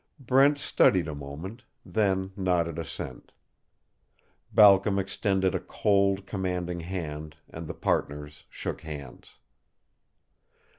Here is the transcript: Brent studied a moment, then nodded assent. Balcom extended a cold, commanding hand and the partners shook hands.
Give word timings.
Brent 0.19 0.57
studied 0.57 1.07
a 1.07 1.13
moment, 1.13 1.61
then 1.85 2.31
nodded 2.35 2.79
assent. 2.79 3.31
Balcom 4.51 4.97
extended 4.97 5.53
a 5.53 5.59
cold, 5.59 6.25
commanding 6.25 6.79
hand 6.79 7.35
and 7.51 7.67
the 7.67 7.75
partners 7.75 8.45
shook 8.49 8.81
hands. 8.81 9.37